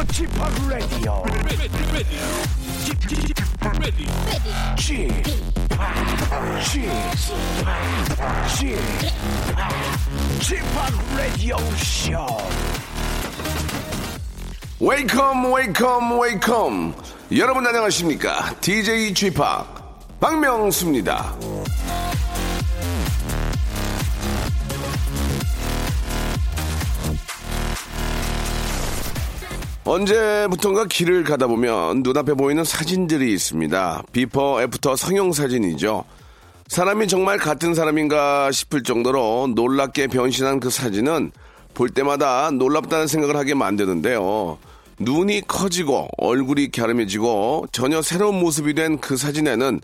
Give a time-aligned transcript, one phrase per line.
[0.00, 0.30] The Chip
[0.66, 1.24] Radio.
[10.40, 10.64] Chip
[11.14, 12.38] Radio Show.
[14.80, 16.94] 웨이컴 웨이컴 웨이컴
[17.36, 19.30] 여러분 안녕하십니까 DJ p
[20.18, 21.49] 박명수입니다
[29.90, 36.04] 언제부턴가 길을 가다 보면 눈앞에 보이는 사진들이 있습니다 before after 성형 사진이죠
[36.68, 41.32] 사람이 정말 같은 사람인가 싶을 정도로 놀랍게 변신한 그 사진은
[41.74, 44.56] 볼 때마다 놀랍다는 생각을 하게 만드는데요.
[45.00, 49.80] 눈이 커지고 얼굴이 갸름해지고 전혀 새로운 모습이 된 그 사진에는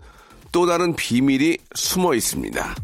[0.53, 2.75] 또 다른 비밀이 숨어 있습니다.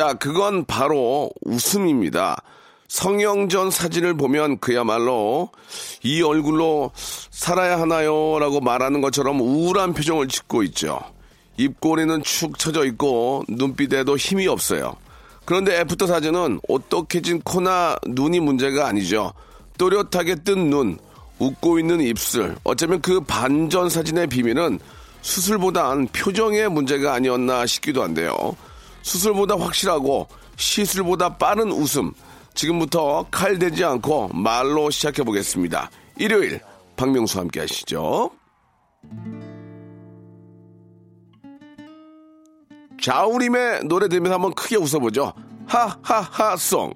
[0.00, 2.42] 자, 그건 바로 웃음입니다.
[2.88, 5.50] 성형전 사진을 보면 그야말로
[6.02, 8.38] 이 얼굴로 살아야 하나요?
[8.38, 11.00] 라고 말하는 것처럼 우울한 표정을 짓고 있죠.
[11.58, 14.96] 입꼬리는 축 처져 있고 눈빛에도 힘이 없어요.
[15.44, 19.34] 그런데 after 사진은 어떻게진 코나 눈이 문제가 아니죠.
[19.76, 20.96] 또렷하게 뜬 눈,
[21.40, 22.56] 웃고 있는 입술.
[22.64, 24.78] 어쩌면 그 반전 사진의 비밀은
[25.20, 28.56] 수술보단 표정의 문제가 아니었나 싶기도 한데요.
[29.02, 32.12] 수술보다 확실하고 시술보다 빠른 웃음.
[32.54, 35.90] 지금부터 칼 대지 않고 말로 시작해 보겠습니다.
[36.18, 36.60] 일요일
[36.96, 38.30] 박명수 함께 하시죠.
[43.00, 45.32] 자우림의 노래 들으면서 한번 크게 웃어보죠.
[45.66, 46.92] 하하하 송.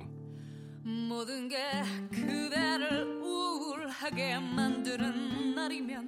[1.08, 1.56] 모든 게
[2.10, 6.03] 그대를 우울하게 만드는 날이면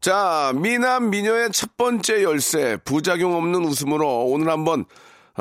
[0.00, 4.86] 자, 미남 미녀의 첫 번째 열쇠, 부작용 없는 웃음으로 오늘 한번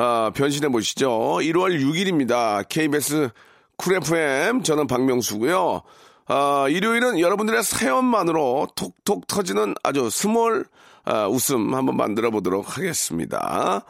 [0.01, 1.09] 아, 변신해 보시죠.
[1.09, 2.63] 1월 6일입니다.
[2.69, 3.31] KBS
[3.75, 5.81] 쿨 FM, 저는 박명수고요.
[6.27, 10.66] 아, 일요일은 여러분들의 사연만으로 톡톡 터지는 아주 small
[11.03, 13.83] 아, 웃음 한번 만들어 보도록 하겠습니다.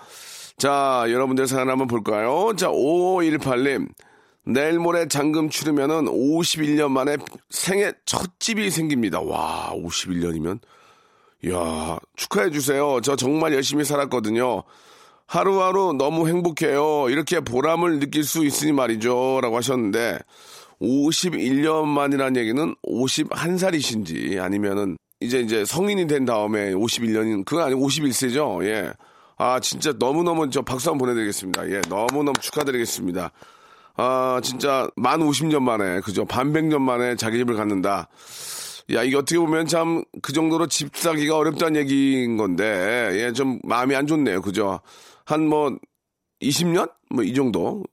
[0.58, 2.56] 자, 여러분들 사연 한번 볼까요?
[2.58, 3.90] 자, 5518님.
[4.46, 7.18] 내일 모레 잔금 치르면은 51년 만에
[7.52, 9.22] 생애 첫 집이 생깁니다.
[9.22, 10.60] 와, 51년이면.
[11.46, 13.00] 이야, 축하해 주세요.
[13.04, 14.64] 저 정말 열심히 살았거든요.
[15.30, 17.08] 하루하루 너무 행복해요.
[17.10, 19.40] 이렇게 보람을 느낄 수 있으니 말이죠.
[19.44, 20.18] 라고 하셨는데,
[20.82, 28.66] 51년 만이라는 얘기는 51살이신지 아니면은 이제 이제 성인이 된 다음에 51년인, 그건 아니고 51세죠.
[28.66, 28.92] 예.
[29.38, 31.70] 아, 진짜 너무너무 저 박수 한번 보내드리겠습니다.
[31.70, 33.32] 예, 너무너무 축하드리겠습니다.
[33.98, 36.26] 아, 진짜 만 50년 만에, 그죠?
[36.26, 38.08] 반백년 만에 자기 집을 갖는다.
[38.94, 43.96] 야, 이게 어떻게 보면 참 그 정도로 집 사기가 어렵다는 얘기인 건데, 예, 좀 마음이
[43.96, 44.42] 안 좋네요.
[44.42, 44.80] 그죠?
[45.30, 45.78] 한 뭐,
[46.42, 46.92] 20년?
[47.12, 47.84] 뭐 이 정도?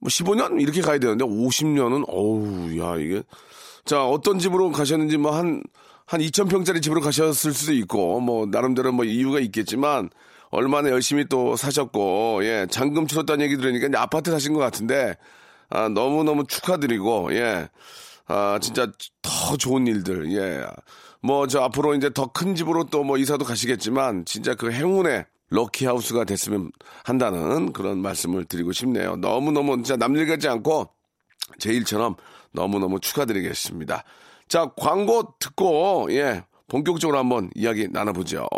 [0.00, 0.60] 뭐 15년?
[0.60, 3.22] 이렇게 가야 되는데, 50년은, 어우, 야, 이게.
[3.84, 5.62] 자, 어떤 집으로 가셨는지 뭐 한,
[6.06, 10.10] 한 2,000평짜리 집으로 가셨을 수도 있고, 뭐, 나름대로 뭐 이유가 있겠지만,
[10.50, 15.16] 얼마나 열심히 또 사셨고, 예, 잔금 치렀다는 얘기 들으니까 이제 아파트 사신 것 같은데,
[15.70, 17.68] 아, 너무너무 축하드리고, 예,
[18.26, 18.86] 아, 진짜
[19.22, 20.66] 더 좋은 일들, 예.
[21.22, 26.24] 뭐, 저 앞으로 이제 더 큰 집으로 또 뭐 이사도 가시겠지만, 진짜 그 행운의 럭키하우스가
[26.24, 26.72] 됐으면
[27.04, 29.16] 한다는 그런 말씀을 드리고 싶네요.
[29.16, 30.88] 너무너무 진짜 남일 같지 않고,
[31.58, 32.16] 제 일처럼
[32.52, 34.04] 너무너무 축하드리겠습니다.
[34.48, 38.48] 자, 광고 듣고, 예, 본격적으로 한번 이야기 나눠보죠.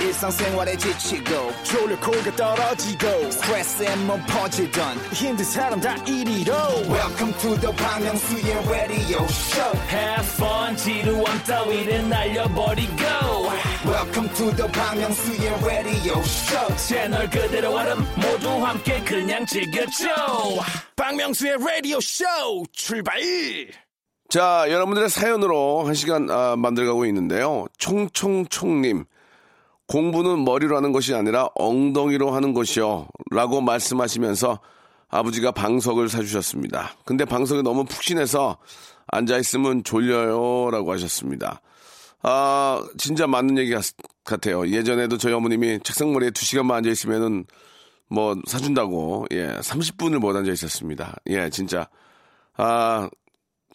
[0.00, 6.54] 일상생활에 지치고, 졸려 코가 떨어지고, 스트레스에 몸 퍼지던, 힘든 사람 다 이리로.
[6.88, 13.02] welcome to the Bang Myung-soo's radio show Have fun 지루함 따위를 날려버리고
[13.86, 20.06] welcome to the Bang Myung-soo's radio show 채널 그대로 얼음 모두 함께 그냥 즐겨줘
[20.96, 22.24] 박명수의 라디오 쇼
[22.72, 23.20] 출발
[24.28, 27.66] 자, 여러분들의 사연으로 한 시간 아, 만들어가고 있는데요.
[27.78, 29.04] 총총총님.
[29.88, 33.06] 공부는 머리로 하는 것이 아니라 엉덩이로 하는 것이요.
[33.30, 34.58] 라고 말씀하시면서
[35.08, 36.94] 아버지가 방석을 사주셨습니다.
[37.04, 38.58] 근데 방석이 너무 푹신해서
[39.08, 40.70] 앉아있으면 졸려요.
[40.72, 41.60] 라고 하셨습니다.
[42.22, 43.84] 아, 진짜 맞는 얘기 같-
[44.24, 44.66] 같아요.
[44.68, 47.44] 예전에도 저희 어머님이 책상머리에 두 시간만 앉아있으면은
[48.08, 51.16] 뭐 사준다고 예 30분을 못 앉아 있었습니다.
[51.28, 51.88] 예 진짜
[52.56, 53.08] 아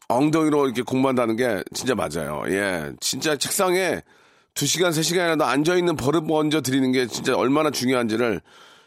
[0.10, 2.44] 엉덩이로 이렇게 공부한다는 게 진짜 맞아요.
[2.48, 4.02] 예 진짜 책상에
[4.54, 8.42] 두 시간 세 시간이라도 앉아 있는 버릇 먼저 드리는 게 진짜 얼마나 중요한지를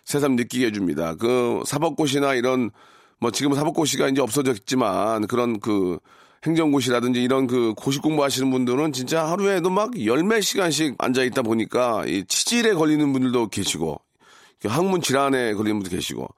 [0.05, 1.14] 새삼 느끼게 해줍니다.
[1.16, 2.70] 그 사법고시나 이런
[3.19, 5.99] 뭐 지금 사법고시가 이제 없어졌지만 그런 그
[6.44, 12.25] 행정고시라든지 이런 그 고시 공부하시는 분들은 진짜 하루에도 막 열몇 시간씩 앉아 있다 보니까 이
[12.26, 14.00] 치질에 걸리는 분들도 계시고
[14.66, 16.28] 학문 질환에 걸리는 분도 계시고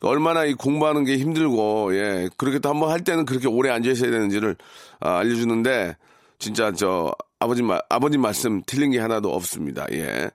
[0.00, 4.10] 얼마나 이 공부하는 게 힘들고 예 그렇게 또 한번 할 때는 그렇게 오래 앉아 있어야
[4.10, 4.56] 되는지를
[5.00, 5.96] 아, 알려주는데
[6.38, 10.30] 진짜 저 아버님 말 아버님 말씀 틀린 게 하나도 없습니다 예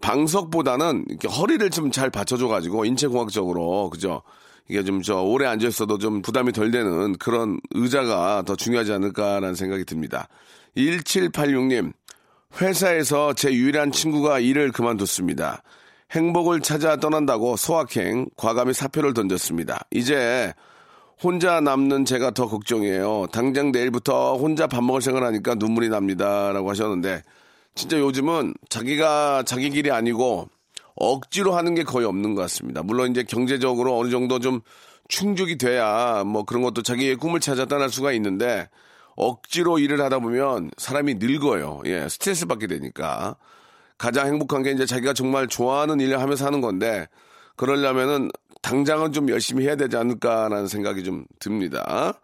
[0.00, 4.22] 방석보다는 허리를 좀 잘 받쳐줘 가지고 인체공학적으로 그죠
[4.68, 9.54] 이게 좀 저 오래 앉아 있어도 좀 부담이 덜 되는 그런 의자가 더 중요하지 않을까라는
[9.54, 10.28] 생각이 듭니다
[10.76, 11.92] 1786님
[12.60, 15.62] 회사에서 제 유일한 친구가 일을 그만뒀습니다.
[16.10, 19.86] 행복을 찾아 떠난다고 소확행, 과감히 사표를 던졌습니다.
[19.90, 20.52] 이제
[21.22, 23.26] 혼자 남는 제가 더 걱정이에요.
[23.30, 26.50] 당장 내일부터 혼자 밥 먹을 생각하니까 눈물이 납니다.
[26.52, 27.22] 라고 하셨는데,
[27.76, 30.48] 진짜 요즘은 자기가 자기 길이 아니고
[30.96, 32.82] 억지로 하는 게 거의 없는 것 같습니다.
[32.82, 34.60] 물론 이제 경제적으로 어느 정도 좀
[35.08, 38.68] 충족이 돼야 뭐 그런 것도 자기의 꿈을 찾아 떠날 수가 있는데,
[39.14, 41.82] 억지로 일을 하다 보면 사람이 늙어요.
[41.86, 43.36] 예, 스트레스 받게 되니까.
[43.96, 47.06] 가장 행복한 게 이제 자기가 정말 좋아하는 일을 하면서 하는 건데,
[47.54, 48.30] 그러려면은
[48.62, 52.14] 당장은 좀 열심히 해야 되지 않을까라는 생각이 좀 듭니다.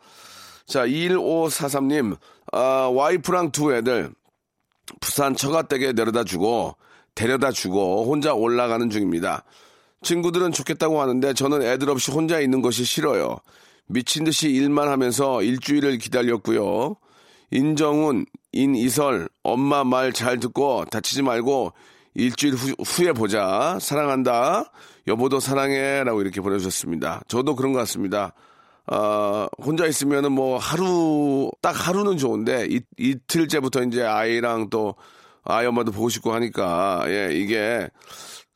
[0.67, 2.17] 자, 1543님,
[2.53, 4.11] 아, 와이프랑 두 애들
[5.01, 6.77] 부산 처가댁에 내려다 주고,
[7.15, 9.45] 데려다 주고 혼자 올라가는 중입니다.
[10.03, 13.37] 친구들은 좋겠다고 하는데 저는 애들 없이 혼자 있는 것이 싫어요.
[13.87, 16.97] 미친 듯이 일만 하면서 일주일을 기다렸고요.
[17.51, 21.73] 인정훈, 인이설, 엄마 말 잘 듣고 다치지 말고
[22.15, 23.79] 일주일 후, 후에 보자.
[23.81, 24.71] 사랑한다.
[25.09, 26.05] 여보도 사랑해.
[26.05, 27.23] 라고 이렇게 보내주셨습니다.
[27.29, 28.33] 저도 그런 것 같습니다.
[28.87, 34.95] 아, 혼자 있으면은 뭐 하루, 딱 하루는 좋은데 이, 이틀째부터 이제 아이랑 또
[35.45, 37.89] 아이 엄마도 보고 싶고 하니까, 예, 이게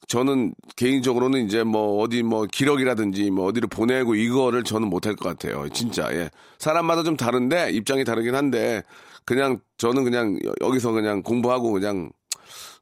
[0.09, 5.69] 저는 개인적으로는 이제 뭐 어디 뭐 기록이라든지 뭐 어디를 보내고 이거를 저는 못할 것 같아요.
[5.71, 6.29] 진짜 예.
[6.59, 8.83] 사람마다 좀 다른데 입장이 다르긴 한데
[9.25, 12.11] 그냥 저는 그냥 여- 여기서 그냥 공부하고 그냥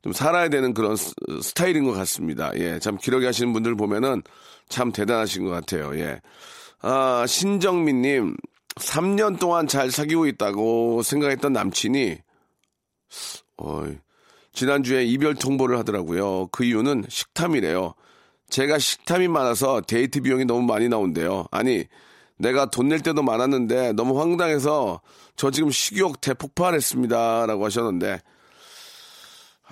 [0.02, 1.12] 좀 살아야 되는 그런 스-
[1.42, 2.50] 스타일인 것 같습니다.
[2.56, 2.78] 예.
[2.78, 4.22] 참 기록이 하시는 분들 보면은
[4.68, 5.96] 참 대단하신 것 같아요.
[5.98, 6.20] 예.
[6.80, 8.36] 아, 신정민님,
[8.76, 12.16] 3년 동안 잘 사귀고 있다고 생각했던 남친이,
[13.58, 13.98] 어이,
[14.52, 16.46] 지난주에 이별 통보를 하더라고요.
[16.48, 17.94] 그 이유는 식탐이래요.
[18.48, 21.46] 제가 식탐이 많아서 데이트 비용이 너무 많이 나온대요.
[21.50, 21.84] 아니,
[22.38, 25.02] 내가 돈 낼 때도 많았는데 너무 황당해서
[25.36, 27.46] 저 지금 식욕 대폭발했습니다.
[27.46, 28.20] 라고 하셨는데,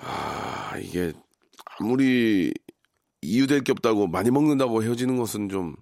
[0.01, 1.13] 아, 이게
[1.79, 2.53] 아무리
[3.21, 5.75] 이유될 게 없다고 많이 먹는다고 헤어지는 것은 좀,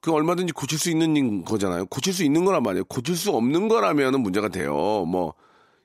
[0.00, 1.86] 그 얼마든지 고칠 수 있는 거잖아요.
[1.86, 2.84] 고칠 수 있는 거란 말이에요.
[2.84, 5.04] 고칠 수 없는 거라면은 문제가 돼요.
[5.06, 5.34] 뭐,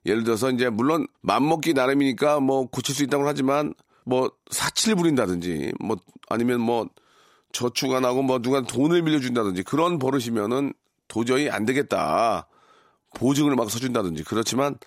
[0.06, 3.74] 예를 들어서 이제 물론 맘먹기 나름이니까 뭐 고칠 수 있다고 하지만
[4.06, 5.98] 뭐 사치를 부린다든지 뭐
[6.30, 6.88] 아니면 뭐
[7.52, 10.74] 저축 안 하고 뭐 누가 돈을 빌려준다든지 그런 버릇이면은
[11.08, 12.48] 도저히 안 되겠다.
[13.16, 14.78] 보증을 막 서준다든지 그렇지만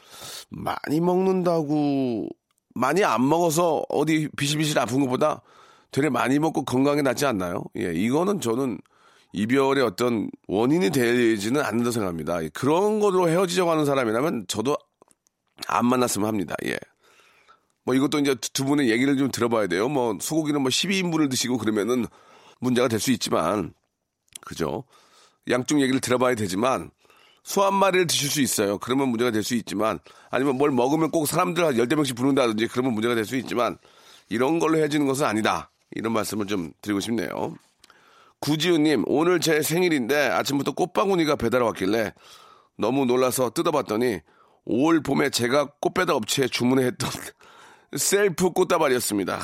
[0.51, 2.29] 많이 먹는다고
[2.75, 5.43] 많이 안 먹어서 어디 비실비실 아픈 것보다
[5.91, 7.65] 되레 많이 먹고 건강에 낫지 않나요?
[7.77, 8.79] 예, 이거는 저는
[9.33, 12.43] 이별의 어떤 원인이 되지는 않는다 생각합니다.
[12.45, 14.77] 예, 그런 걸로 헤어지자고 하는 사람이라면 저도
[15.67, 16.55] 안 만났으면 합니다.
[16.67, 16.79] 예.
[17.85, 19.89] 뭐 이것도 이제 두 분의 얘기를 좀 들어봐야 돼요.
[19.89, 22.07] 뭐 소고기는 뭐 12인분을 드시고 그러면은
[22.61, 23.73] 문제가 될 수 있지만
[24.43, 24.85] 그죠?
[25.51, 26.91] 양쪽 얘기를 들어봐야 되지만
[27.45, 28.79] 소 한 마리를 드실 수 있어요.
[28.79, 29.99] 그러면 문제가 될 수 있지만
[30.31, 33.79] 아니면 뭘 먹으면 꼭 사람들 한 열대 명씩 부른다든지 그러면 문제가 될 수 있지만
[34.29, 35.71] 이런 걸로 헤어지는 것은 아니다.
[35.93, 37.55] 이런 말씀을 좀 드리고 싶네요.
[38.41, 42.13] 구지우님, 오늘 제 생일인데 아침부터 꽃바구니가 배달 왔길래
[42.77, 44.21] 너무 놀라서 뜯어봤더니
[44.67, 47.11] 올 봄에 제가 꽃배달 업체에 주문했던
[47.97, 49.37] 셀프 꽃다발이었습니다.
[49.39, 49.41] 하,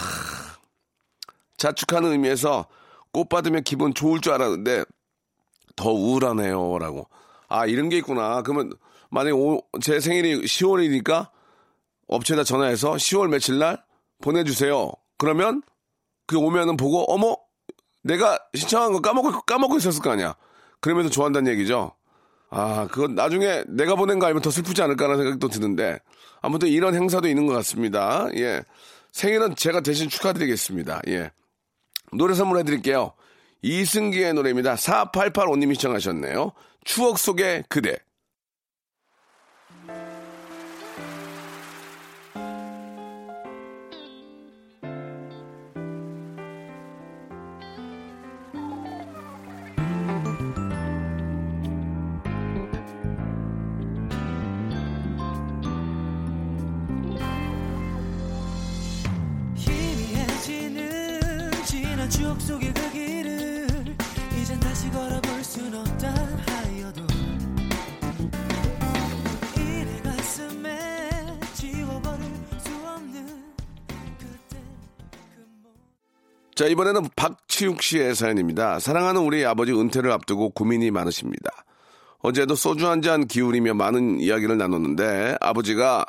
[1.56, 2.66] 자축하는 의미에서
[3.12, 4.84] 꽃 받으면 기분 좋을 줄 알았는데
[5.76, 6.78] 더 우울하네요.
[6.78, 7.08] 라고.
[7.54, 8.42] 아, 이런 게 있구나.
[8.42, 8.72] 그러면
[9.10, 11.28] 만약에 오- 제 생일이 10월이니까
[12.08, 13.80] 업체에다 전화해서 10월 며칠 날
[14.22, 14.90] 보내주세요.
[15.18, 15.62] 그러면
[16.26, 17.36] 그 오면은 보고 어머
[18.02, 20.34] 내가 신청한 거 까먹고 까먹고 있었을 거 아니야.
[20.80, 21.92] 그러면서 좋아한다는 얘기죠.
[22.50, 26.00] 아, 그건 나중에 내가 보낸 거 알면 더 슬프지 않을까라는 생각이 또 드는데
[26.42, 28.26] 아무튼 이런 행사도 있는 것 같습니다.
[28.34, 28.62] 예.
[29.12, 31.02] 생일은 제가 대신 축하드리겠습니다.
[31.08, 31.30] 예.
[32.12, 33.12] 노래 선물해 드릴게요.
[33.62, 34.74] 이승기의 노래입니다.
[34.74, 36.52] 4885님이 시청하셨네요.
[36.84, 37.96] 추억 속의 그대.
[62.10, 63.96] 추억 속의 그 길을
[64.40, 65.93] 이젠 다시 걸어볼 순 없.
[76.54, 78.78] 자, 이번에는 박치욱 씨의 사연입니다.
[78.78, 81.50] 사랑하는 우리 아버지 은퇴를 앞두고 고민이 많으십니다.
[82.20, 86.04] 어제도 소주 한 잔 기울이며 많은 이야기를 나눴는데 아버지가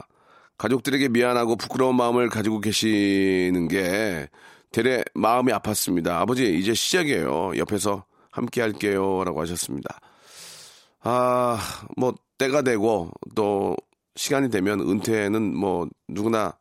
[0.57, 4.29] 가족들에게 미안하고 부끄러운 마음을 가지고 계시는 게
[4.71, 6.09] 되레 마음이 아팠습니다.
[6.09, 7.57] 아버지, 이제 시작이에요.
[7.57, 9.23] 옆에서 함께 할게요.
[9.25, 9.99] 라고 하셨습니다.
[11.01, 11.59] 아,
[11.97, 13.75] 뭐, 때가 되고 또
[14.15, 16.53] 시간이 되면 은퇴는 뭐 누구나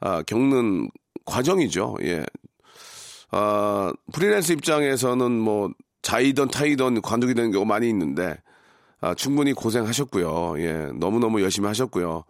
[0.00, 0.90] 아, 겪는
[1.24, 1.96] 과정이죠.
[2.02, 2.24] 예.
[3.36, 5.70] 아, 프리랜서 입장에서는 뭐
[6.02, 8.36] 자이던 타이던 관두게 되는 경우 많이 있는데
[9.00, 10.54] 아, 충분히 고생하셨고요.
[10.58, 10.90] 예.
[10.94, 12.22] 너무너무 열심히 하셨고요.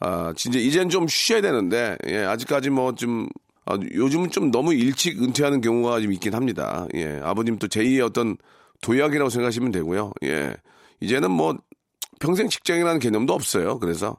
[0.00, 2.24] 아, 진짜 이젠 좀 쉬셔야 되는데 예.
[2.24, 3.26] 아직까지 뭐좀
[3.64, 6.86] 아, 요즘은 좀 너무 일찍 은퇴하는 경우가 좀 있긴 합니다.
[6.94, 7.20] 예.
[7.22, 8.36] 아버님 또 제2의 어떤
[8.82, 10.12] 도약이라고 생각하시면 되고요.
[10.24, 10.54] 예.
[11.00, 11.56] 이제는 뭐
[12.20, 13.78] 평생 직장이라는 개념도 없어요.
[13.78, 14.18] 그래서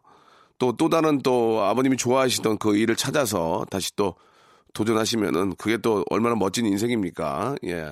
[0.58, 4.16] 또, 또 다른 또 아버님이 좋아하시던 그 일을 찾아서 다시 또
[4.76, 7.56] 도전하시면은 그게 또 얼마나 멋진 인생입니까?
[7.66, 7.92] 예.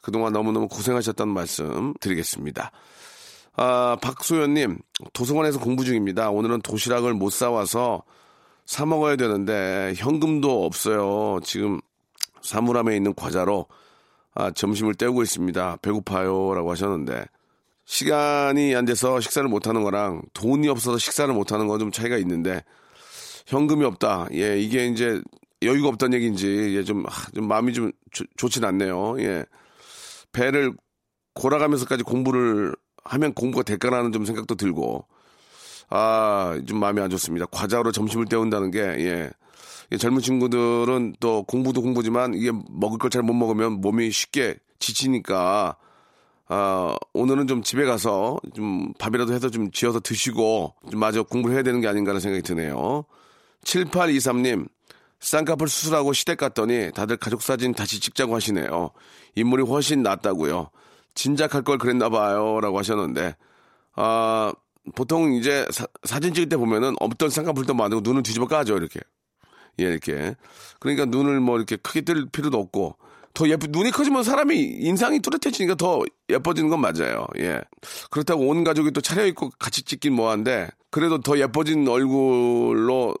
[0.00, 2.72] 그동안 너무너무 고생하셨다는 말씀 드리겠습니다.
[3.54, 4.78] 아, 박소연님,
[5.12, 6.30] 도서관에서 공부 중입니다.
[6.30, 8.02] 오늘은 도시락을 못 사와서
[8.66, 11.38] 사 먹어야 되는데 현금도 없어요.
[11.44, 11.80] 지금
[12.40, 13.66] 사물함에 있는 과자로
[14.34, 15.76] 아, 점심을 때우고 있습니다.
[15.82, 16.54] 배고파요.
[16.54, 17.24] 라고 하셨는데
[17.84, 22.16] 시간이 안 돼서 식사를 못 하는 거랑 돈이 없어서 식사를 못 하는 건 좀 차이가
[22.16, 22.64] 있는데
[23.46, 24.28] 현금이 없다.
[24.32, 25.20] 예, 이게 이제
[25.64, 29.16] 여유가 없다는 얘기인지 예, 좀, 아, 좀 마음이 좀 좋- 좋진 않네요.
[29.20, 29.44] 예.
[30.32, 30.72] 배를
[31.34, 35.06] 골아가면서까지 공부를 하면 공부가 될까라는 좀 생각도 들고
[35.90, 37.46] 아, 좀 마음이 안 좋습니다.
[37.46, 39.30] 과자로 점심을 때운다는 게 예.
[39.92, 45.76] 이 젊은 친구들은 또 공부도 공부지만 이게 먹을 걸 잘 못 먹으면 몸이 쉽게 지치니까
[46.48, 51.62] 아, 오늘은 좀 집에 가서 좀 밥이라도 해서 좀 지어서 드시고 좀 마저 공부를 해야
[51.62, 53.04] 되는 게 아닌가라는 생각이 드네요.
[53.64, 54.66] 7823님,
[55.22, 58.90] 쌍꺼풀 수술하고 시댁 갔더니 다들 가족 사진 다시 찍자고 하시네요.
[59.36, 60.70] 인물이 훨씬 낫다고요.
[61.14, 62.60] 진작 할 걸 그랬나 봐요.
[62.60, 63.36] 라고 하셨는데,
[63.94, 64.52] 아,
[64.96, 68.76] 보통 이제 사, 진 찍을 때 보면은 없던 쌍꺼풀도 많고 눈을 뒤집어 까죠.
[68.76, 69.00] 이렇게.
[69.78, 70.34] 예, 이렇게.
[70.80, 72.96] 그러니까 눈을 뭐 이렇게 크게 뜰 필요도 없고,
[73.34, 77.26] 더 예쁘, 눈이 커지면 사람이 인상이 뚜렷해지니까 더 예뻐지는 건 맞아요.
[77.38, 77.60] 예.
[78.10, 83.14] 그렇다고 온 가족이 또 차려입고 같이 찍긴 뭐한데, 그래도 더 예뻐진 얼굴로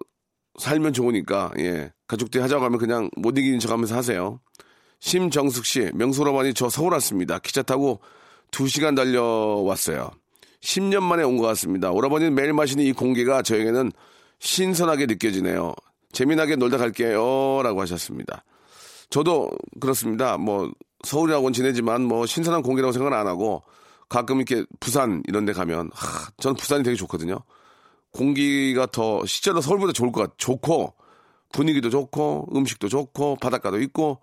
[0.58, 1.92] 살면 좋으니까, 예.
[2.06, 4.40] 가족들이 하자고 하면 그냥 못 이기는 척 하면서 하세요.
[5.00, 7.38] 심정숙 씨, 명소로만이 저 서울 왔습니다.
[7.38, 8.00] 기차 타고
[8.50, 10.10] 2시간 달려왔어요.
[10.60, 11.90] 10년 만에 온 것 같습니다.
[11.90, 13.90] 오라버니는 매일 마시는 이 공기가 저에게는
[14.38, 15.74] 신선하게 느껴지네요.
[16.12, 17.62] 재미나게 놀다 갈게요.
[17.62, 18.44] 라고 하셨습니다.
[19.10, 20.36] 저도 그렇습니다.
[20.36, 20.70] 뭐,
[21.04, 23.62] 서울이라고는 지내지만 뭐, 신선한 공기라고 생각은 안 하고,
[24.08, 27.38] 가끔 이렇게 부산 이런 데 가면, 하, 저는 부산이 되게 좋거든요.
[28.12, 30.94] 공기가 더, 실제로 서울보다 좋을 것 같, 좋고,
[31.52, 34.20] 분위기도 좋고, 음식도 좋고, 바닷가도 있고,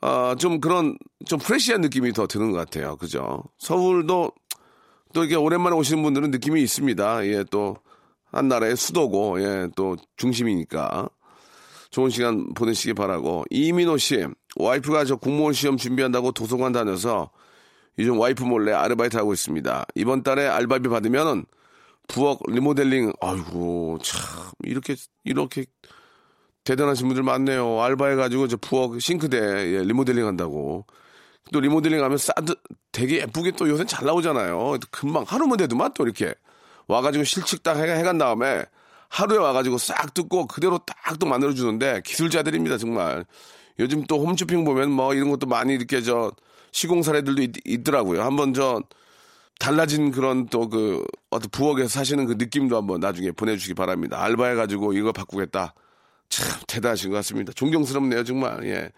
[0.00, 2.96] 아, 좀 그런, 좀 프레시한 느낌이 더 드는 것 같아요.
[2.96, 3.42] 그죠?
[3.58, 4.32] 서울도
[5.12, 7.26] 또 이렇게 오랜만에 오시는 분들은 느낌이 있습니다.
[7.26, 7.76] 예, 또,
[8.32, 11.08] 한 나라의 수도고, 예, 또 중심이니까.
[11.90, 13.44] 좋은 시간 보내시기 바라고.
[13.50, 17.30] 이민호 씨, 와이프가 저 공무원 시험 준비한다고 도서관 다녀서
[17.98, 19.86] 요즘 와이프 몰래 아르바이트 하고 있습니다.
[19.94, 21.46] 이번 달에 알바비 받으면은
[22.08, 24.20] 부엌 리모델링, 아이고, 참,
[24.64, 25.66] 이렇게, 이렇게
[26.64, 27.80] 대단하신 분들 많네요.
[27.82, 30.86] 알바해가지고 저 부엌 싱크대 예, 리모델링 한다고.
[31.52, 32.54] 또 리모델링 하면 싸드
[32.92, 34.78] 되게 예쁘게 또 요새 잘 나오잖아요.
[34.90, 36.34] 금방 하루만 돼도만 또 이렇게
[36.88, 38.64] 와가지고 실측 딱 해, 해간 다음에
[39.10, 43.26] 하루에 와가지고 싹 뜯고 그대로 딱 또 만들어주는데 기술자들입니다 정말.
[43.78, 46.32] 요즘 또 홈쇼핑 보면 뭐 이런 것도 많이 이렇게 저
[46.72, 48.80] 시공 사례들도 있, 더라고요 한번 저
[49.58, 54.22] 달라진 그런 또 그 어떤 부엌에서 사시는 그 느낌도 한번 나중에 보내주시기 바랍니다.
[54.22, 55.74] 알바해가지고 이거 바꾸겠다.
[56.28, 57.52] 참 대단하신 것 같습니다.
[57.52, 58.64] 존경스럽네요 정말.
[58.66, 58.90] 예.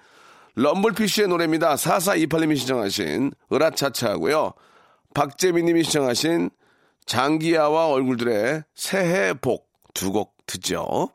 [0.54, 1.75] 럼블피쉬의 노래입니다.
[1.75, 4.52] 4428님이 시청하신 으라차차하고요.
[5.14, 6.50] 박재민님이 시청하신
[7.06, 11.08] 장기야와 얼굴들의 새해 복 두 곡 듣죠.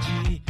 [0.00, 0.49] 할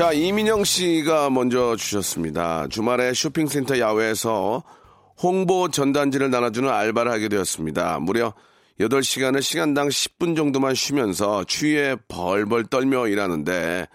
[0.00, 2.68] 자, 이민영 씨가 먼저 주셨습니다.
[2.68, 4.62] 주말에 쇼핑센터 야외에서
[5.22, 7.98] 홍보 전단지를 나눠주는 알바를 하게 되었습니다.
[8.00, 8.32] 무려
[8.80, 13.88] 8시간을 시간당 10분 정도만 쉬면서 추위에 벌벌 떨며 일하는데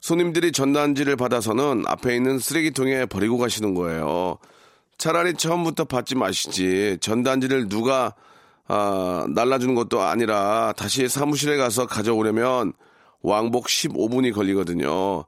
[0.00, 4.38] 손님들이 전단지를 받아서는 앞에 있는 쓰레기통에 버리고 가시는 거예요.
[4.98, 6.98] 차라리 처음부터 받지 마시지.
[7.00, 8.16] 전단지를 누가
[8.66, 12.72] 아, 날라주는 것도 아니라 다시 사무실에 가서 가져오려면
[13.22, 15.24] 왕복 15분이 걸리거든요.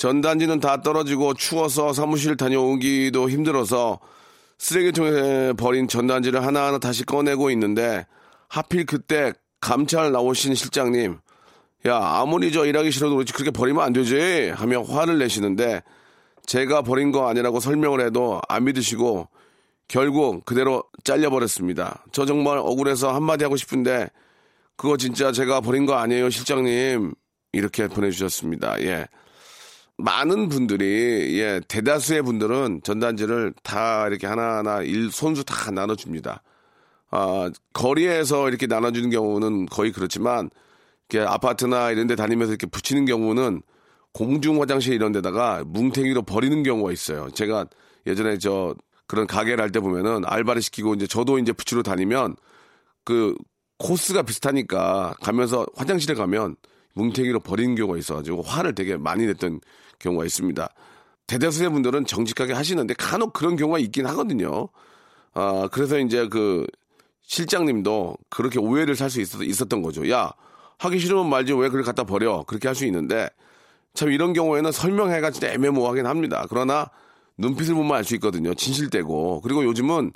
[0.00, 4.00] 전단지는 다 떨어지고 추워서 사무실 다녀오기도 힘들어서
[4.56, 8.06] 쓰레기통에 버린 전단지를 하나하나 다시 꺼내고 있는데
[8.48, 11.18] 하필 그때 감찰 나오신 실장님
[11.86, 15.82] 야 아무리 저 일하기 싫어도 그렇지 그렇게 버리면 안 되지 하며 화를 내시는데
[16.46, 19.28] 제가 버린 거 아니라고 설명을 해도 안 믿으시고
[19.86, 22.04] 결국 그대로 잘려버렸습니다.
[22.10, 24.08] 저 정말 억울해서 한마디 하고 싶은데
[24.78, 27.12] 그거 진짜 제가 버린 거 아니에요 실장님
[27.52, 28.80] 이렇게 보내주셨습니다.
[28.80, 29.06] 예.
[30.02, 36.42] 많은 분들이 예 대다수의 분들은 전단지를 다 이렇게 하나하나 일 손수 다 나눠줍니다.
[37.10, 40.50] 아 거리에서 이렇게 나눠주는 경우는 거의 그렇지만
[41.08, 43.62] 이렇게 아파트나 이런 데 다니면서 이렇게 붙이는 경우는
[44.12, 47.30] 공중 화장실 이런 데다가 뭉탱이로 버리는 경우가 있어요.
[47.30, 47.66] 제가
[48.06, 48.74] 예전에 저
[49.06, 52.36] 그런 가게를 할 때 보면은 알바를 시키고 이제 저도 이제 붙이러 다니면
[53.04, 53.34] 그
[53.78, 56.56] 코스가 비슷하니까 가면서 화장실에 가면
[56.94, 59.60] 뭉탱이로 버리는 경우가 있어가지고 화를 되게 많이 냈던
[59.98, 60.68] 경우가 있습니다.
[61.26, 64.68] 대다수의 분들은 정직하게 하시는데 간혹 그런 경우가 있긴 하거든요.
[65.34, 66.66] 아, 그래서 이제 그
[67.22, 70.10] 실장님도 그렇게 오해를 살 수 있었던 거죠.
[70.10, 70.32] 야,
[70.78, 72.42] 하기 싫으면 말지 왜 그걸 갖다 버려.
[72.46, 73.28] 그렇게 할 수 있는데
[73.94, 76.46] 참 이런 경우에는 설명해가 진짜 애매모호하긴 합니다.
[76.48, 76.90] 그러나
[77.38, 78.54] 눈빛을 보면 알 수 있거든요.
[78.54, 79.40] 진실되고.
[79.42, 80.12] 그리고 요즘은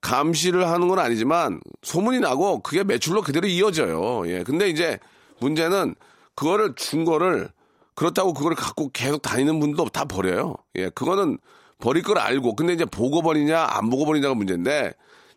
[0.00, 4.28] 감시를 하는 건 아니지만 소문이 나고 그게 매출로 그대로 이어져요.
[4.28, 4.44] 예.
[4.44, 5.00] 근데 이제
[5.40, 5.94] 문제는
[6.34, 7.48] 그거를 준 거를
[7.94, 10.54] 그렇다고 그거를 갖고 계속 다니는 분도 다 버려요.
[10.76, 10.90] 예.
[10.90, 11.38] 그거는
[11.78, 14.92] 버릴 걸 알고 근데 이제 보고 버리냐 안 보고 버리냐가 문제인데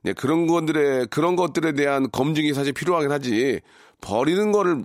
[0.05, 3.61] 예, 그런 것들에 그런 것들에 대한 검증이 사실 필요하긴 하지
[4.01, 4.83] 버리는 거를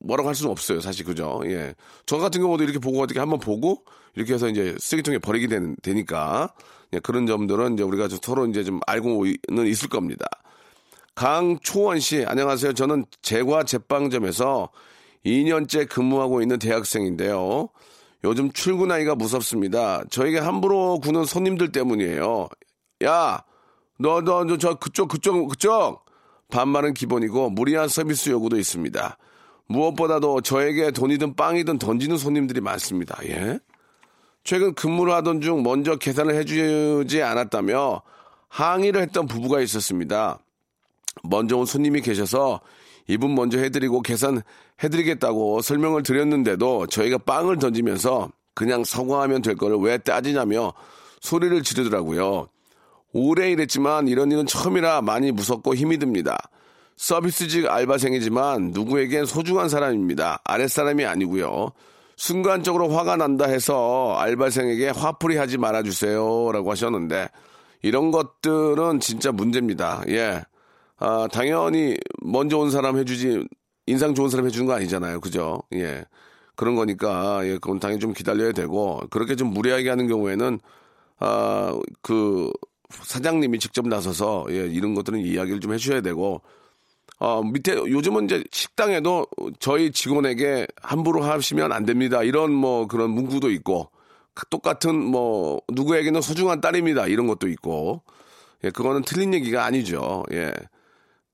[0.00, 0.80] 뭐라고 할 수는 없어요.
[0.80, 1.40] 사실 그죠?
[1.44, 1.74] 예.
[2.06, 3.84] 저 같은 경우도 이렇게 보고 어떻게 한번 보고
[4.14, 6.52] 이렇게 해서 이제 쓰레기통에 버리게 되는, 되니까
[6.92, 10.26] 예, 그런 점들은 이제 우리가 좀 서로 이제 좀 알고는 있을 겁니다.
[11.14, 12.72] 강초원 씨, 안녕하세요.
[12.72, 14.70] 저는 제과 제빵점에서
[15.24, 17.68] 2년째 근무하고 있는 대학생인데요.
[18.24, 20.04] 요즘 출근하기가 무섭습니다.
[20.10, 22.48] 저에게 함부로 구는 손님들 때문이에요.
[23.04, 23.44] 야,
[23.98, 26.04] 너, 너, 너, 저, 그쪽, 그쪽, 그쪽!
[26.50, 29.16] 반말은 기본이고 무리한 서비스 요구도 있습니다.
[29.66, 33.18] 무엇보다도 저에게 돈이든 빵이든 던지는 손님들이 많습니다.
[33.24, 33.58] 예?
[34.44, 38.02] 최근 근무를 하던 중 먼저 계산을 해주지 않았다며
[38.48, 40.38] 항의를 했던 부부가 있었습니다.
[41.22, 42.60] 먼저 온 손님이 계셔서
[43.08, 44.42] 이분 먼저 해드리고 계산
[44.82, 50.72] 해드리겠다고 설명을 드렸는데도 저희가 빵을 던지면서 그냥 서거하면 될 거를 왜 따지냐며
[51.20, 52.48] 소리를 지르더라고요.
[53.12, 56.38] 오래 일했지만 이런 일은 처음이라 많이 무섭고 힘이 듭니다.
[56.96, 60.40] 서비스직 알바생이지만 누구에겐 소중한 사람입니다.
[60.44, 61.72] 아랫사람이 아니고요.
[62.16, 66.52] 순간적으로 화가 난다 해서 알바생에게 화풀이 하지 말아주세요.
[66.52, 67.28] 라고 하셨는데,
[67.82, 70.02] 이런 것들은 진짜 문제입니다.
[70.08, 70.44] 예.
[71.04, 73.44] 아, 당연히 먼저 온 사람 해주지,
[73.86, 75.18] 인상 좋은 사람 해주는 거 아니잖아요.
[75.18, 75.60] 그죠?
[75.74, 76.04] 예.
[76.54, 80.60] 그런 거니까, 예, 그건 당연히 좀 기다려야 되고, 그렇게 좀 무리하게 하는 경우에는,
[81.18, 82.52] 아, 그,
[82.88, 86.40] 사장님이 직접 나서서, 예, 이런 것들은 이야기를 좀 해주셔야 되고,
[87.18, 89.26] 어, 밑에 요즘은 이제 식당에도
[89.58, 92.22] 저희 직원에게 함부로 하시면 안 됩니다.
[92.22, 93.90] 이런 뭐 그런 문구도 있고
[94.50, 97.06] 똑같은 뭐 누구에게는 소중한 딸입니다.
[97.06, 98.02] 이런 것도 있고.
[98.64, 100.24] 예, 그거는 틀린 얘기가 아니죠.
[100.32, 100.52] 예.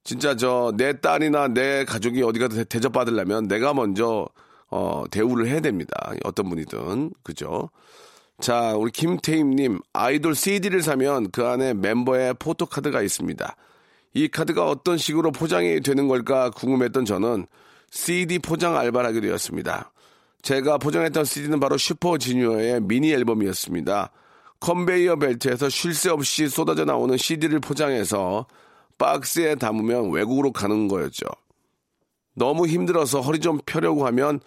[0.09, 4.27] 진짜 저 내 딸이나 내 가족이 어디 가서 대접 받으려면 내가 먼저
[4.71, 5.93] 어 대우를 해야 됩니다.
[6.25, 7.69] 어떤 분이든 그죠?
[8.41, 13.55] 자, 우리 김태임님 아이돌 CD를 사면 그 안에 멤버의 포토 카드가 있습니다.
[14.15, 17.47] 이 카드가 어떤 식으로 포장이 되는 걸까 궁금했던 저는
[17.91, 19.93] CD 포장 알바를 하게 되었습니다.
[20.41, 24.11] 제가 포장했던 CD는 바로 슈퍼주니어의 미니 앨범이었습니다.
[24.61, 28.47] 컨베이어 벨트에서 쉴 새 없이 쏟아져 나오는 CD를 포장해서
[28.99, 31.27] 박스에 담으면 외국으로 가는 거였죠.
[32.35, 34.41] 너무 힘들어서 허리 좀 펴려고 하면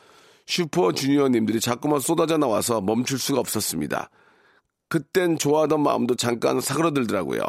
[0.45, 4.09] 슈퍼주니어님들이 자꾸만 쏟아져 나와서 멈출 수가 없었습니다.
[4.89, 7.41] 그땐 좋아하던 마음도 잠깐 사그러들더라고요.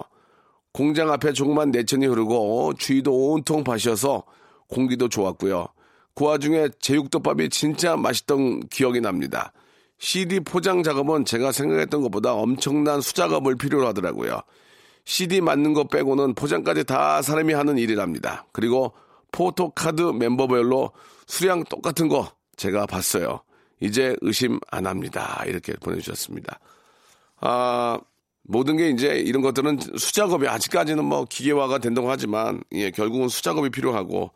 [0.73, 4.25] 공장 앞에 조그만 내천이 흐르고 주위도 온통 밭이어서
[4.69, 5.67] 공기도 좋았고요.
[6.15, 9.53] 그 와중에 제육덮밥이 진짜 맛있던 기억이 납니다.
[9.99, 14.41] CD 포장 작업은 제가 생각했던 것보다 엄청난 수작업을 필요로 하더라고요.
[15.05, 18.47] CD 맞는 거 빼고는 포장까지 다 사람이 하는 일이랍니다.
[18.53, 18.93] 그리고
[19.33, 20.93] 포토카드 멤버별로
[21.27, 23.41] 수량 똑같은 거 제가 봤어요.
[23.81, 25.43] 이제 의심 안 합니다.
[25.47, 26.61] 이렇게 보내주셨습니다.
[27.41, 27.99] 아,
[28.45, 34.31] 모든 게 이제 이런 것들은 수작업이 아직까지는 뭐 기계화가 된다고 하지만 예, 결국은 수작업이 필요하고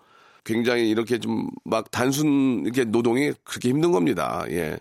[0.44, 4.44] 굉장히 이렇게 좀 막 단순 이렇게 노동이 그렇게 힘든 겁니다.
[4.50, 4.78] 예.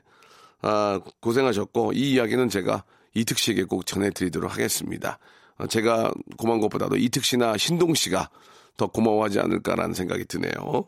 [0.62, 2.84] 아, 고생하셨고 이 이야기는 제가
[3.16, 5.20] 이특 씨에게 꼭 전해드리도록 하겠습니다.
[5.58, 8.30] 아, 제가 고마운 것보다도 이특 씨나 신동 씨가
[8.78, 10.88] 더 고마워하지 않을까라는 생각이 드네요.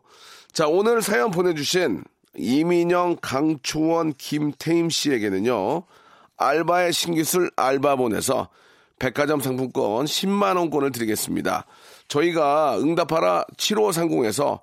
[0.52, 2.04] 자, 오늘 사연 보내주신
[2.36, 5.84] 이민영, 강초원, 김태임 씨에게는요,
[6.38, 8.50] 알바의 신기술 알바본에서
[9.00, 11.66] 백화점 상품권 10만원권을 드리겠습니다.
[12.08, 14.60] 저희가 응답하라 7530에서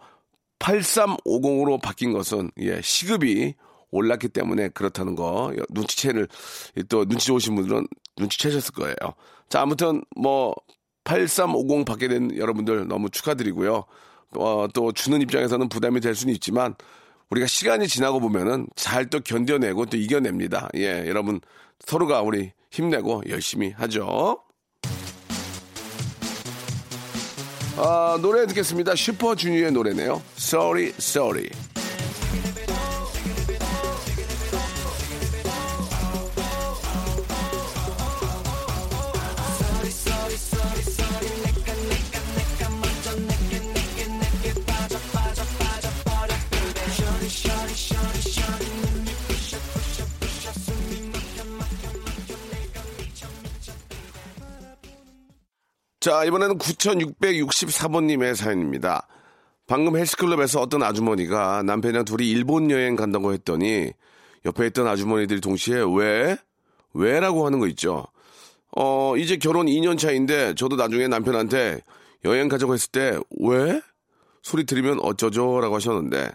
[0.58, 3.54] 8350으로 바뀐 것은, 예, 시급이
[3.90, 6.28] 올랐기 때문에 그렇다는 거, 눈치채를,
[6.88, 7.86] 또 눈치 좋으신 분들은
[8.18, 8.94] 눈치채셨을 거예요.
[9.48, 10.54] 자, 아무튼 뭐,
[11.04, 13.84] 8350 받게 된 여러분들 너무 축하드리고요.
[14.36, 16.74] 어, 또 주는 입장에서는 부담이 될 수는 있지만
[17.30, 20.68] 우리가 시간이 지나고 보면은 잘 또 견뎌내고 또 이겨냅니다.
[20.76, 21.40] 예, 여러분
[21.80, 24.38] 서로가 우리 힘내고 열심히 하죠.
[27.76, 28.94] 아, 노래 듣겠습니다.
[28.94, 30.22] 슈퍼주니어의 노래네요.
[30.38, 31.50] Sorry, Sorry.
[56.04, 59.08] 자, 이번에는 9664번님의 사연입니다.
[59.66, 63.90] 방금 헬스클럽에서 어떤 아주머니가 남편이랑 둘이 일본 여행 간다고 했더니
[64.44, 66.36] 옆에 있던 아주머니들이 동시에 왜?
[66.92, 68.04] 왜 라고 하는 거 있죠.
[68.76, 71.80] 어, 이제 결혼 2년 차인데 저도 나중에 남편한테
[72.26, 73.80] 여행 가자고 했을 때 왜?
[74.42, 75.58] 소리 들으면 어쩌죠?
[75.62, 76.32] 라고 하셨는데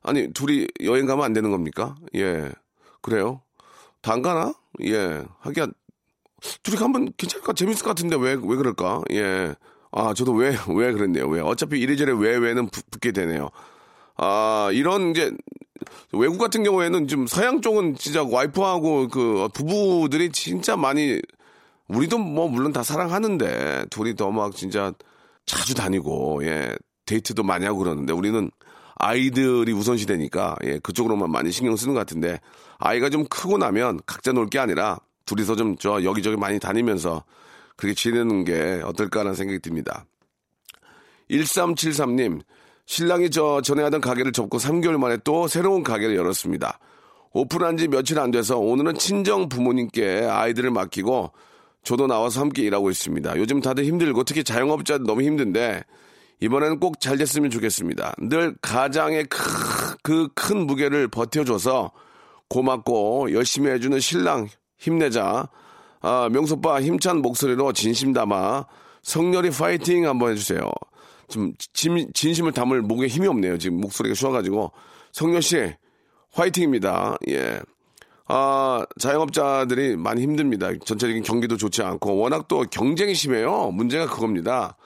[0.00, 1.96] 아니, 둘이 여행 가면 안 되는 겁니까?
[2.14, 2.50] 예.
[3.02, 3.42] 그래요?
[4.00, 4.54] 다 안 가나?
[4.84, 5.22] 예.
[5.40, 5.66] 하기야
[6.62, 7.52] 둘이 가면 괜찮을까?
[7.54, 9.02] 재밌을 것 같은데 왜, 왜 그럴까?
[9.12, 9.54] 예.
[9.92, 11.28] 아, 저도 왜, 왜 그랬네요.
[11.28, 11.40] 왜.
[11.40, 13.50] 어차피 이래저래 왜, 왜는 붙, 붙게 되네요.
[14.16, 15.30] 아, 이런 이제,
[16.12, 21.20] 외국 같은 경우에는 좀 서양 쪽은 진짜 와이프하고 그 부부들이 진짜 많이,
[21.88, 24.92] 우리도 뭐 물론 다 사랑하는데, 둘이 더 막 진짜
[25.46, 26.74] 자주 다니고, 예.
[27.06, 28.50] 데이트도 많이 하고 그러는데, 우리는
[28.96, 30.78] 아이들이 우선시 되니까, 예.
[30.78, 32.40] 그쪽으로만 많이 신경 쓰는 것 같은데,
[32.78, 34.98] 아이가 좀 크고 나면 각자 놀 게 아니라,
[35.32, 37.24] 둘이서 좀 저 여기저기 많이 다니면서
[37.76, 40.04] 그렇게 지내는 게 어떨까라는 생각이 듭니다.
[41.30, 42.42] 1373님,
[42.84, 46.78] 신랑이 저 전에 하던 가게를 접고 3개월 만에 또 새로운 가게를 열었습니다.
[47.32, 51.32] 오픈한 지 며칠 안 돼서 오늘은 친정 부모님께 아이들을 맡기고
[51.82, 53.36] 저도 나와서 함께 일하고 있습니다.
[53.38, 55.82] 요즘 다들 힘들고 특히 자영업자들 너무 힘든데
[56.40, 58.14] 이번에는 꼭 잘 됐으면 좋겠습니다.
[58.18, 59.26] 늘 가장의
[60.02, 61.92] 그큰 무게를 버텨줘서
[62.48, 64.48] 고맙고 열심히 해주는 신랑
[64.82, 65.48] 힘내자.
[66.00, 68.66] 아, 명소빠 힘찬 목소리로 진심 담아
[69.02, 70.60] 성렬이 파이팅 한번 해주세요.
[71.28, 73.58] 좀 진, 진심을 담을 목에 힘이 없네요.
[73.58, 74.72] 지금 목소리가 쉬어가지고
[75.12, 75.72] 성렬 씨
[76.32, 77.16] 화이팅입니다.
[77.28, 77.60] 예.
[78.26, 80.70] 아, 자영업자들이 많이 힘듭니다.
[80.84, 83.70] 전체적인 경기도 좋지 않고 워낙 또 경쟁이 심해요.
[83.70, 84.76] 문제가 그겁니다.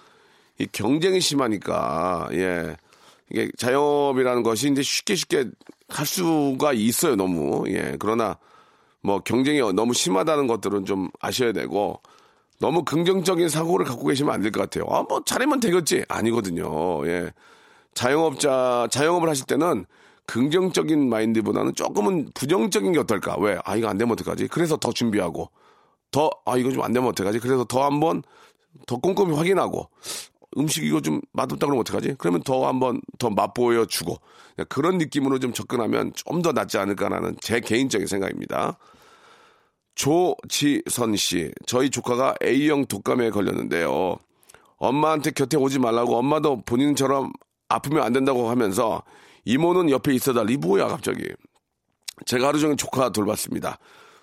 [0.59, 2.77] 이 경쟁이 심하니까 예.
[3.31, 5.47] 이게 자영업이라는 것이 이제 쉽게 쉽게
[5.89, 7.17] 할 수가 있어요.
[7.17, 7.97] 너무 예.
[7.99, 8.37] 그러나
[9.03, 12.01] 뭐 경쟁이 너무 심하다는 것들은 좀 아셔야 되고
[12.59, 14.85] 너무 긍정적인 사고를 갖고 계시면 안 될 것 같아요.
[14.91, 16.05] 아, 뭐 잘하면 되겠지.
[16.09, 17.07] 아니거든요.
[17.07, 17.33] 예.
[17.95, 19.87] 자영업자, 자영업을 하실 때는
[20.27, 23.37] 긍정적인 마인드보다는 조금은 부정적인 게 어떨까?
[23.39, 23.59] 왜?
[23.65, 24.49] 아, 이거 안 되면 어떡하지?
[24.49, 25.51] 그래서 더 준비하고,
[26.11, 27.39] 더, 아, 이거 좀 안 되면 어떡하지?
[27.39, 28.23] 그래서 더 한번
[28.87, 29.89] 더 꼼꼼히 확인하고,
[30.59, 32.15] 음식 이거 좀 맛없다 그러면 어떡하지?
[32.19, 34.19] 그러면 더 한번 더 맛보여 주고,
[34.69, 38.79] 그런 느낌으로 좀 접근하면 좀 더 낫지 않을까라는 제 개인적인 생각입니다.
[39.95, 44.17] 조지선 씨, 저희 조카가 A형 독감에 걸렸는데요.
[44.77, 47.33] 엄마한테 곁에 오지 말라고 엄마도 본인처럼
[47.69, 49.03] 아프면 안 된다고 하면서
[49.47, 51.25] 이모는 옆에 있어달리 뭐야 갑자기.
[52.27, 53.79] 제가 하루 종일 조카 돌봤습니다.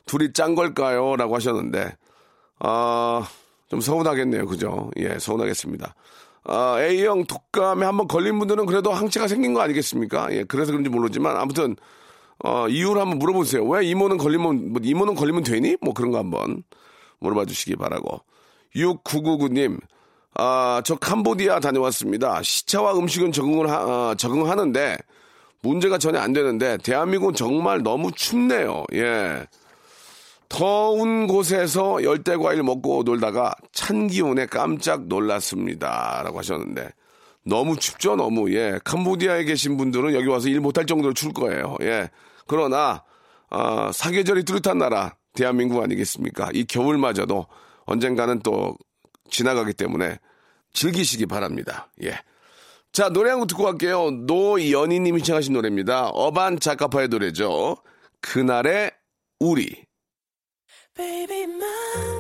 [0.06, 1.16] 둘이 짠 걸까요?
[1.16, 1.96] 라고 하셨는데,
[2.60, 3.28] 아,
[3.74, 4.46] 좀 서운하겠네요.
[4.46, 4.92] 그죠?
[4.98, 5.96] 예, 서운하겠습니다.
[6.44, 10.32] 아, A형 독감에 한번 걸린 분들은 그래도 항체가 생긴 거 아니겠습니까?
[10.32, 11.76] 예, 그래서 그런지 모르지만 아무튼,
[12.44, 13.66] 어, 이유를 한번 물어보세요.
[13.66, 15.78] 왜 이모는 걸리면, 뭐, 이모는 걸리면 되니?
[15.82, 16.62] 뭐 그런 거 한번
[17.20, 18.22] 물어봐 주시기 바라고.
[18.76, 19.80] 6999님,
[20.36, 22.44] 아, 저 캄보디아 다녀왔습니다.
[22.44, 23.78] 시차와 음식은 적응을 하,
[24.12, 24.98] 아, 적응하는데
[25.64, 28.84] 문제가 전혀 안 되는데 대한민국은 정말 너무 춥네요.
[28.94, 29.48] 예.
[30.54, 36.22] 더운 곳에서 열대 과일 먹고 놀다가 찬 기온에 깜짝 놀랐습니다.
[36.24, 36.90] 라고 하셨는데
[37.44, 38.54] 너무 춥죠, 너무.
[38.54, 38.80] 예.
[38.84, 41.76] 캄보디아에 계신 분들은 여기 와서 일 못할 정도로 추울 거예요.
[41.82, 42.08] 예.
[42.46, 43.04] 그러나,
[43.50, 46.52] 아, 사계절이 뚜렷한 나라, 대한민국 아니겠습니까?
[46.54, 47.48] 이 겨울마저도
[47.86, 48.78] 언젠가는 또
[49.32, 50.20] 지나가기 때문에
[50.74, 51.90] 즐기시기 바랍니다.
[52.04, 52.14] 예.
[52.92, 54.12] 자, 노래 한 곡 듣고 갈게요.
[54.12, 56.10] 노연희님이 신청하신 노래입니다.
[56.10, 57.78] 어반 작가파의 노래죠.
[58.22, 58.92] 그날의
[59.40, 59.83] 우리.
[60.96, 62.13] Baby, my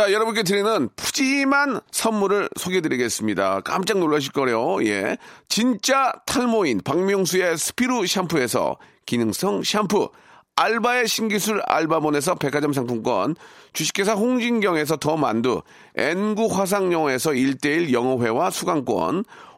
[0.00, 3.60] 자, 여러분께 드리는 푸짐한 선물을 소개해드리겠습니다.
[3.60, 4.82] 깜짝 놀라실 거래요.
[4.86, 5.18] 예.
[5.50, 10.08] 진짜 탈모인 박명수의 스피루 샴푸에서 기능성 샴푸.
[10.56, 13.36] 알바의 신기술 알바몬에서 백화점 상품권,
[13.74, 15.60] 주식회사 홍진경에서 더 만두,
[15.94, 19.24] N구 화상영어에서 1대1 영어회화 수강권,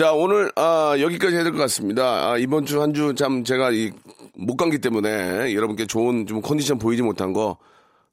[0.00, 2.30] 자, 오늘, 아, 여기까지 해야 될 것 같습니다.
[2.30, 3.92] 아, 이번 주, 한 주, 참, 제가 이,
[4.34, 7.58] 못 감기 때문에 여러분께 좋은 좀 컨디션 보이지 못한 거,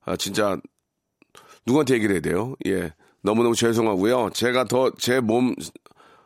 [0.03, 0.57] 아, 진짜,
[1.65, 2.55] 누구한테 얘기를 해야 돼요?
[2.65, 2.91] 예.
[3.21, 4.31] 너무너무 죄송하고요.
[4.33, 5.55] 제가 더, 제 몸,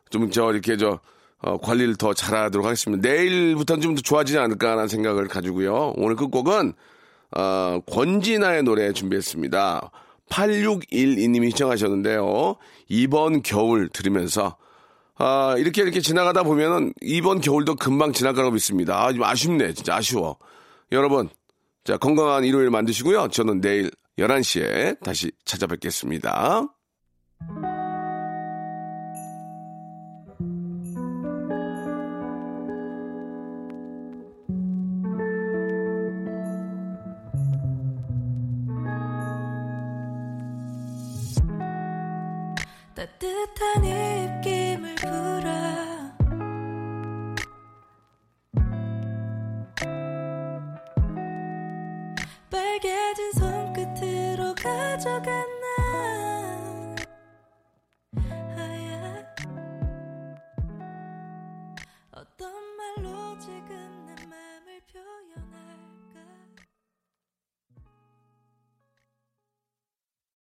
[0.10, 1.00] 좀, 저, 이렇게, 저,
[1.44, 3.08] 어, 관리를 더 잘하도록 하겠습니다.
[3.08, 5.94] 내일부터는 좀 더 좋아지지 않을까라는 생각을 가지고요.
[5.96, 6.74] 오늘 끝곡은,
[7.38, 9.92] 어, 권진아의 노래 준비했습니다.
[10.28, 12.56] 8612님이 신청하셨는데요.
[12.90, 14.58] 이번 겨울 들으면서,
[15.24, 19.06] 아, 이렇게 이렇게 지나가다 보면은 이번 겨울도 금방 지날 거라고 믿습니다.
[19.06, 19.74] 아, 좀 아쉽네.
[19.74, 20.40] 진짜 아쉬워.
[20.92, 21.30] 여러분,
[21.84, 23.28] 자, 건강한 일요일 만드시고요.
[23.28, 26.68] 저는 내일 11시에 다시 찾아뵙겠습니다.